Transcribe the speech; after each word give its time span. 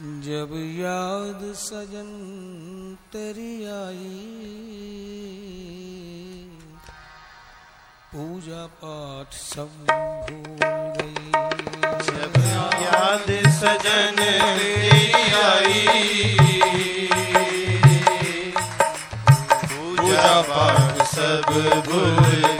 जब 0.00 0.52
याद 0.78 1.42
सजन 1.54 2.08
तेरी 3.12 3.52
आई, 3.64 4.08
पूजा 8.14 8.64
पाठ 8.80 9.34
सब 9.34 9.70
भूल 9.90 10.58
गई। 10.96 11.30
जब 12.08 12.40
याद 12.82 13.30
सजन 13.60 14.16
तेरी 14.18 15.32
आई, 15.42 15.86
पूजा 19.62 20.40
पाठ 20.50 21.06
सब 21.14 21.46
भूल 21.86 22.53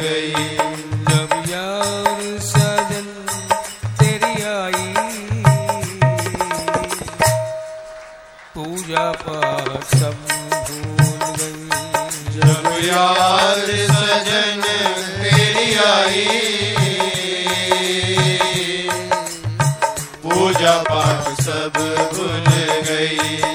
पूजा 8.94 9.12
पाठ 9.26 9.94
सब 9.94 10.14
भूल 10.66 11.32
गई 11.38 11.68
जब 12.34 12.66
सजन 13.88 14.62
आई। 15.86 16.26
पूजा 20.22 20.76
पाठ 20.90 21.40
सब 21.40 21.80
भूल 22.14 22.46
गई। 22.90 23.53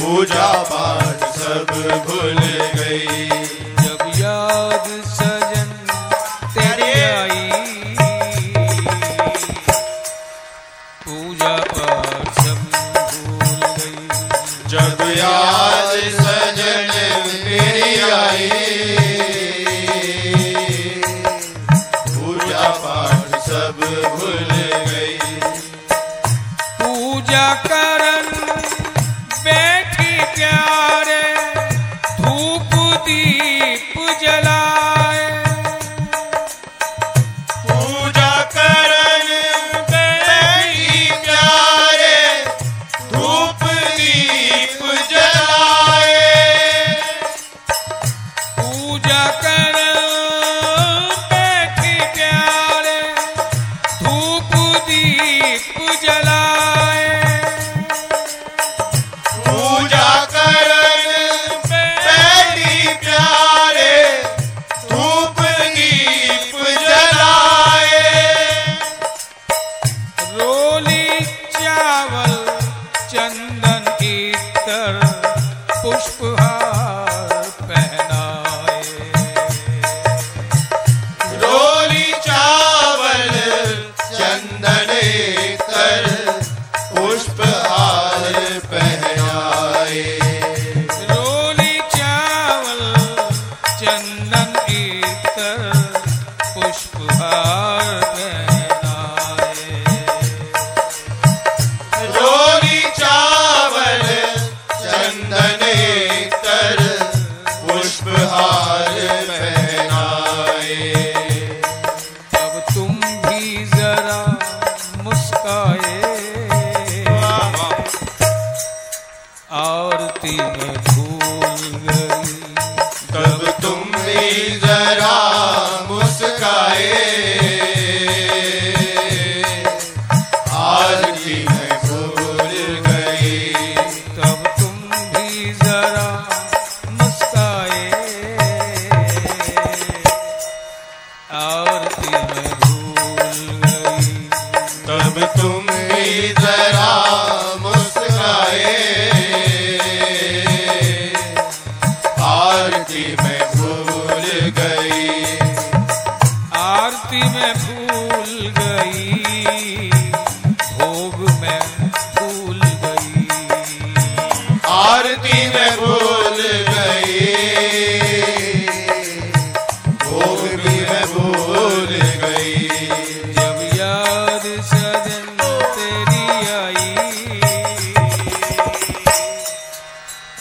पूजा 0.00 0.52
पाठ 0.72 1.24
सब 1.38 1.72
भूल 2.06 2.38
गई। 2.78 3.29
Java. 71.90 72.29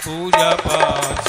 fuja, 0.09 0.57
paz. 0.63 1.28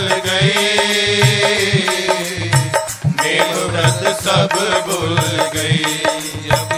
व्रत 4.31 4.53
सब 4.55 4.87
भूल 4.87 6.70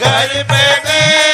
घर 0.00 0.42
बैठे 0.50 1.29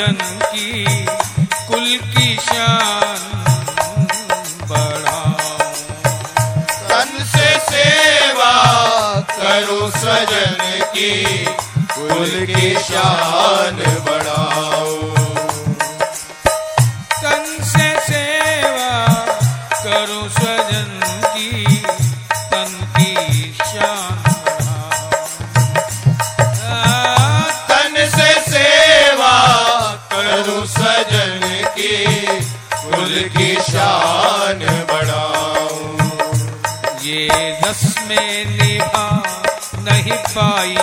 भजन 0.00 0.16
की 0.52 0.84
कुल 1.68 1.88
की 2.12 2.34
शान 2.36 4.06
बढ़ाओ 4.70 5.58
तन 6.88 7.10
से 7.32 7.48
सेवा 7.66 8.54
करो 9.32 9.90
सजन 9.96 10.56
की 10.96 11.44
कुल 11.92 12.46
की 12.46 12.74
शान 12.88 13.84
बढ़ाओ। 14.08 14.99
ये 37.10 37.50
रस 37.62 37.82
में 38.08 38.44
निभा 38.46 39.06
नहीं 39.86 40.18
पाई। 40.34 40.74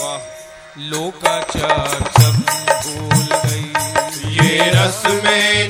वाह 0.00 0.18
लोकाचार 0.90 2.02
सब 2.16 2.36
भूल 2.86 3.28
गई। 3.44 4.38
ये 4.38 4.70
रस 4.74 5.02
में 5.24 5.68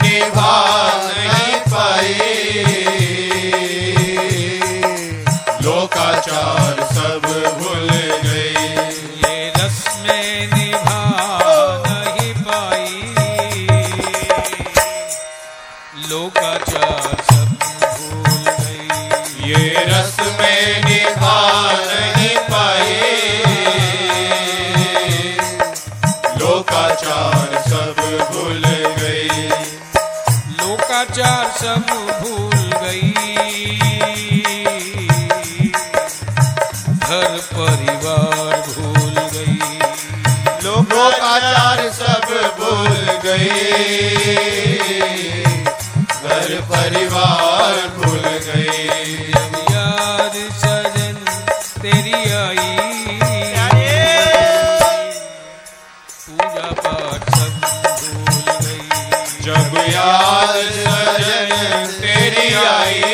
सब 31.58 31.86
भूल 32.22 32.70
गई। 32.82 33.12
घर 36.98 37.36
परिवार 37.54 38.60
भूल 38.68 39.18
गई। 39.34 39.58
लोकाचार 40.64 41.80
सब 41.92 42.28
भूल 42.58 42.96
गए 43.24 43.48
घर 46.24 46.60
परिवार 46.70 47.76
भूल 47.96 48.24
गए 48.46 48.86
याद 49.72 50.34
सजन 50.62 51.16
तेरी 51.82 52.20
आई। 52.32 52.72
पूजा 56.26 56.68
पाठ 56.82 57.22
सब 57.36 57.54
भूल 58.00 58.48
गई। 58.64 58.82
जब 59.44 59.72
याद 59.88 60.54
तेरी 62.44 62.64
आई 62.68 63.13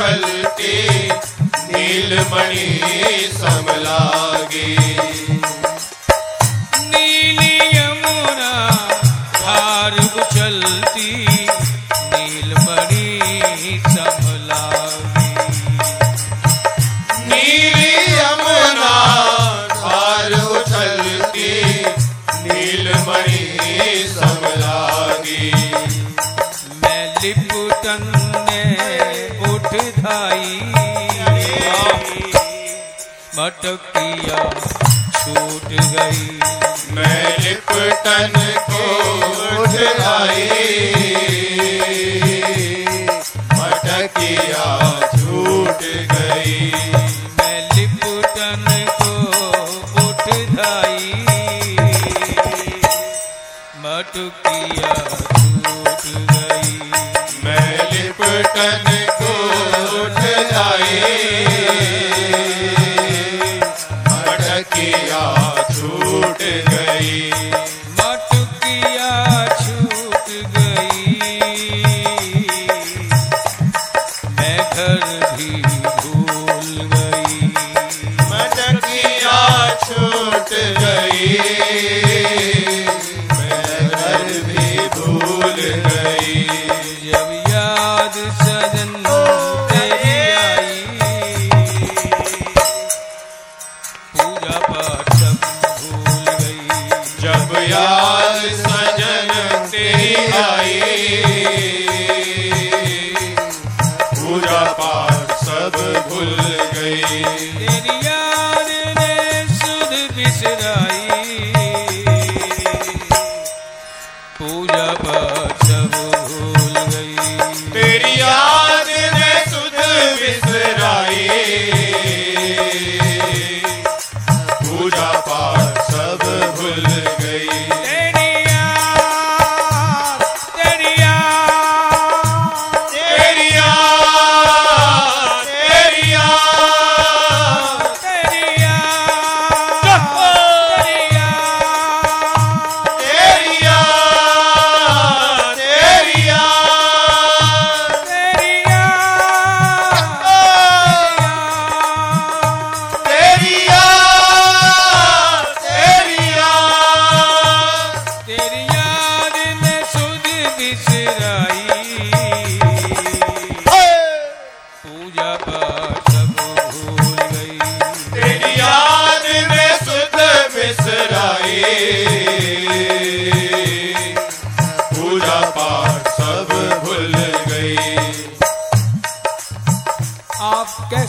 धार 0.00 0.12
उछलती 0.12 0.76
नीलमणि 1.72 2.66
समलागी। 3.32 4.70
नीली 6.92 7.56
यमुना 7.76 8.52
धार 9.34 9.98
उछलती 10.20 11.10
नीलमणि 12.12 13.08
समलागी। 13.88 15.32
नीली 17.28 17.92
यमुना 18.14 18.94
धार 19.74 20.32
उछलती 20.32 21.50
नीलमणि 22.46 23.44
समलागी। 24.14 25.52
मैं 26.82 27.04
लिपटन 27.22 28.19
मटकिया 33.50 34.42
छूट 35.10 35.68
गई। 35.68 36.40
मैं 36.94 37.38
लिपटन 37.38 38.32
को 38.70 38.84
उठ 39.62 40.02
आई। 40.02 41.49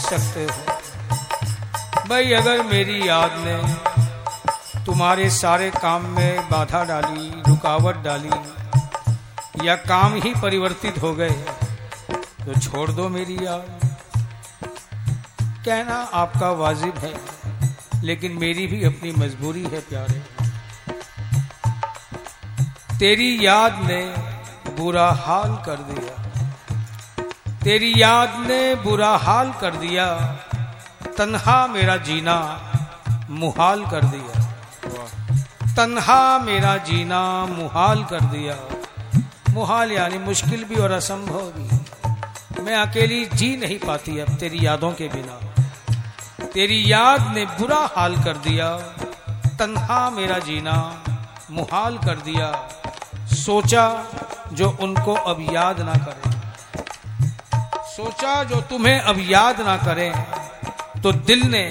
सकते 0.01 0.43
हो, 0.43 0.73
भाई, 2.09 2.31
अगर 2.33 2.61
मेरी 2.63 3.07
याद 3.07 3.35
ने 3.37 4.83
तुम्हारे 4.85 5.29
सारे 5.29 5.69
काम 5.71 6.05
में 6.05 6.49
बाधा 6.49 6.83
डाली, 6.83 7.29
रुकावट 7.47 7.95
डाली, 7.97 9.67
या 9.67 9.75
काम 9.75 10.15
ही 10.15 10.33
परिवर्तित 10.41 11.01
हो 11.01 11.13
गए 11.13 11.29
तो 12.41 12.59
छोड़ 12.59 12.89
दो 12.91 13.07
मेरी 13.09 13.37
याद। 13.45 13.90
कहना 15.65 15.95
आपका 16.13 16.49
वाजिब 16.49 16.97
है, 16.97 17.13
लेकिन 18.03 18.31
मेरी 18.31 18.67
भी 18.67 18.83
अपनी 18.83 19.11
मजबूरी 19.11 19.63
है, 19.63 19.79
प्यारे। 19.79 20.21
तेरी 22.99 23.45
याद 23.45 23.75
ने 23.75 24.01
बुरा 24.71 25.11
हाल 25.11 25.53
कर 25.65 25.75
दिया। 25.75 26.15
तेरी 27.63 27.93
याद 27.97 28.33
ने 28.47 28.75
बुरा 28.75 29.17
हाल 29.17 29.53
कर 29.61 29.75
दिया, 29.75 30.15
तन्हा 31.17 31.67
मेरा 31.67 31.97
जीना 31.97 32.37
मुहाल 33.29 33.85
कर 33.85 34.03
दिया। 34.03 34.41
तन्हा 35.75 36.39
मेरा 36.39 36.77
जीना 36.77 37.45
मुहाल 37.45 38.03
कर 38.03 38.19
दिया। 38.19 38.55
मुहाल 39.49 39.91
यानी 39.91 40.17
मुश्किल 40.17 40.63
भी 40.63 40.75
और 40.75 40.91
असंभव 40.91 41.41
भी। 41.41 41.60
मैं 42.61 42.75
अकेली 42.77 43.23
जी 43.33 43.55
नहीं 43.57 43.77
पाती 43.79 44.19
अब 44.19 44.29
तेरी 44.35 44.65
यादों 44.65 44.91
के 44.91 45.07
बिना। 45.07 45.35
तेरी 46.45 46.79
याद 46.87 47.21
ने 47.35 47.45
बुरा 47.59 47.79
हाल 47.95 48.15
कर 48.15 48.37
दिया, 48.39 48.69
तन्हा 49.59 50.09
मेरा 50.09 50.37
जीना 50.39 50.75
मुहाल 51.51 51.97
कर 51.97 52.15
दिया। 52.25 52.49
सोचा 53.35 53.85
जो 54.53 54.69
उनको 54.81 55.13
अब 55.13 55.41
याद 55.53 55.79
ना 55.81 55.93
करें। 56.05 56.29
सोचा 57.87 58.43
जो 58.43 58.61
तुम्हें 58.69 58.99
अब 59.01 59.17
याद 59.21 59.61
ना 59.61 59.75
करें 59.77 60.11
तो 61.03 61.11
दिल 61.11 61.41
ने 61.47 61.63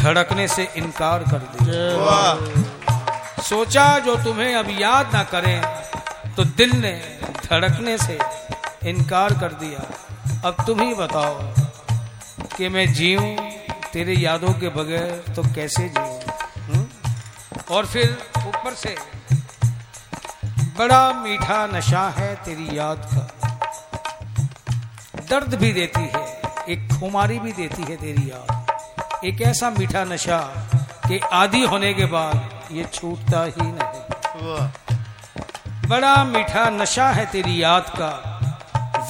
धड़कने 0.00 0.46
से 0.48 0.68
इनकार 0.76 1.22
कर 1.22 1.42
दिया। 1.54 3.42
सोचा 3.42 3.86
जो 3.98 4.14
तुम्हें 4.24 4.54
अब 4.54 4.70
याद 4.80 5.14
ना 5.14 5.22
करें 5.24 5.60
तो 6.36 6.44
दिल 6.44 6.70
ने 6.76 6.92
धड़कने 7.44 7.96
से 7.98 8.18
इनकार 8.86 9.32
कर 9.40 9.52
दिया। 9.54 9.82
अब 10.44 10.56
तुम 10.66 10.80
ही 10.80 10.94
बताओ 10.94 11.34
कि 12.56 12.68
मैं 12.68 12.92
जीऊं 12.92 13.36
तेरे 13.92 14.14
यादों 14.14 14.52
के 14.52 14.68
बगैर 14.68 15.32
तो 15.34 15.42
कैसे 15.42 15.88
जीऊं? 15.88 16.20
हम्म? 16.62 16.86
और 17.70 17.86
फिर 17.86 18.18
ऊपर 18.46 18.74
से 18.74 18.96
बड़ा 20.78 21.12
मीठा 21.12 21.66
नशा 21.66 22.08
है 22.08 22.34
तेरी 22.34 22.78
याद 22.78 23.10
का। 23.14 23.58
दर्द 25.30 25.54
भी 25.54 25.72
देती 25.72 26.00
है 26.00 26.40
एक 26.68 27.00
खुमारी 27.00 27.38
भी 27.38 27.52
देती 27.52 27.82
है 27.82 27.96
तेरी 27.96 28.30
याद। 28.30 28.66
एक 29.24 29.42
ऐसा 29.42 29.70
मीठा 29.70 30.04
नशा 30.04 30.38
कि 31.08 31.18
आदि 31.18 31.60
होने 31.60 31.94
के 31.94 32.04
बाद 32.04 32.50
ये 32.72 32.84
छूटता 32.84 33.44
ही 33.44 33.52
नहीं। 33.58 34.68
बड़ा 35.88 36.24
मीठा 36.24 36.70
नशा 36.70 37.08
है 37.08 37.26
तेरी 37.26 37.62
याद 37.62 37.82
का 37.82 38.33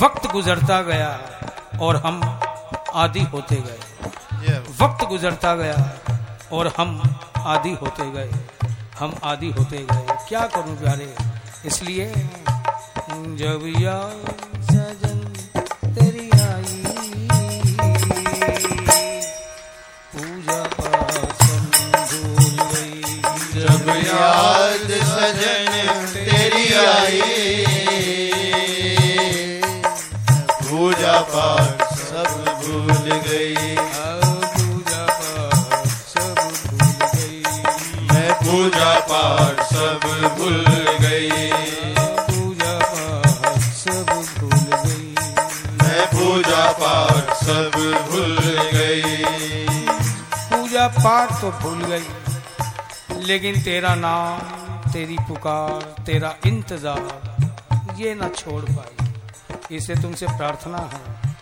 वक्त 0.02 0.26
गुजरता 0.30 0.80
गया 0.82 1.10
और 1.82 1.96
हम 1.96 2.20
आदि 2.94 3.22
होते 3.32 3.56
गए। 3.56 3.80
वक्त 4.80 5.04
गुजरता 5.04 5.54
गया 5.54 5.78
और 6.52 6.72
हम 6.78 6.90
आदि 7.52 7.72
होते 7.82 8.10
गए। 8.10 8.30
हम 8.98 9.14
आदि 9.24 9.50
होते 9.50 9.78
गए। 9.90 10.16
क्या 10.28 10.40
करूँ 10.54 10.76
प्यारे? 10.76 11.14
इसलिए 11.66 12.06
जब 13.40 13.62
याद 13.80 14.24
सजन 14.64 15.18
तेरी 15.94 16.26
आई 16.40 16.82
पूजा 20.14 20.62
भूल 22.12 22.56
गई। 22.72 23.02
जब 23.54 23.88
याद 24.08 24.88
सजन 25.12 26.06
तेरी 26.14 26.66
आई 26.84 27.63
गई। 33.34 33.54
मैं 38.10 38.32
पूजा 38.34 38.90
पाठ 39.02 39.62
सब 39.64 40.00
भूल 40.38 40.64
गई 41.00 41.28
पूजा 42.28 42.74
पाठ 42.82 43.60
सब 43.74 44.10
भूल 44.40 44.60
गई 44.74 45.14
मैं 45.82 46.06
पूजा 46.06 46.62
सब 47.40 47.72
भूल 48.10 48.38
गई। 48.72 49.24
पूजा 50.50 50.86
पाठ 50.88 51.32
तो 51.40 51.50
भूल 51.52 51.80
गई, 51.84 52.06
लेकिन 53.26 53.60
तेरा 53.62 53.94
नाम, 53.94 54.38
तेरी 54.92 55.16
पुकार, 55.28 55.82
तेरा 56.06 56.34
इंतज़ार, 56.46 57.94
ये 57.98 58.14
ना 58.14 58.28
छोड़ 58.36 58.62
पाई। 58.64 59.76
इसे 59.76 59.94
तुमसे 59.94 60.26
प्रार्थना 60.26 60.78
है। 60.92 61.33